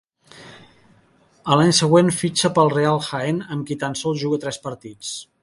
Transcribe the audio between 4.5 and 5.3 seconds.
partits.